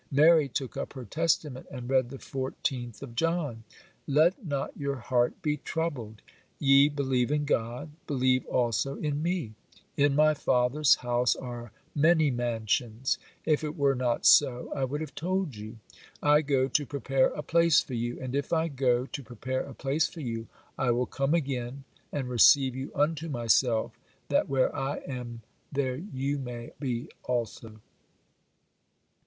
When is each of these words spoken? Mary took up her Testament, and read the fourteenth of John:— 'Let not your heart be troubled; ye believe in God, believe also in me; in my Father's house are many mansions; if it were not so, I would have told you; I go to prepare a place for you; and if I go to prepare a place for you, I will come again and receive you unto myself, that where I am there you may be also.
Mary 0.11 0.47
took 0.47 0.75
up 0.75 0.93
her 0.93 1.05
Testament, 1.05 1.67
and 1.69 1.87
read 1.87 2.09
the 2.09 2.17
fourteenth 2.17 3.03
of 3.03 3.13
John:— 3.13 3.63
'Let 4.07 4.43
not 4.43 4.75
your 4.75 4.95
heart 4.95 5.39
be 5.43 5.57
troubled; 5.57 6.23
ye 6.57 6.89
believe 6.89 7.29
in 7.31 7.45
God, 7.45 7.91
believe 8.07 8.43
also 8.47 8.95
in 8.95 9.21
me; 9.21 9.53
in 9.95 10.15
my 10.15 10.33
Father's 10.33 10.95
house 11.05 11.35
are 11.35 11.71
many 11.93 12.31
mansions; 12.31 13.19
if 13.45 13.63
it 13.63 13.77
were 13.77 13.93
not 13.93 14.25
so, 14.25 14.73
I 14.75 14.85
would 14.85 15.01
have 15.01 15.13
told 15.13 15.55
you; 15.55 15.77
I 16.23 16.41
go 16.41 16.67
to 16.67 16.83
prepare 16.87 17.27
a 17.27 17.43
place 17.43 17.79
for 17.79 17.93
you; 17.93 18.19
and 18.19 18.33
if 18.33 18.51
I 18.51 18.69
go 18.69 19.05
to 19.05 19.21
prepare 19.23 19.61
a 19.61 19.75
place 19.75 20.07
for 20.07 20.21
you, 20.21 20.47
I 20.79 20.89
will 20.89 21.05
come 21.05 21.35
again 21.35 21.83
and 22.11 22.27
receive 22.27 22.75
you 22.75 22.91
unto 22.95 23.29
myself, 23.29 23.91
that 24.29 24.49
where 24.49 24.75
I 24.75 24.97
am 25.07 25.43
there 25.71 25.97
you 25.97 26.39
may 26.39 26.71
be 26.79 27.09
also. 27.25 27.81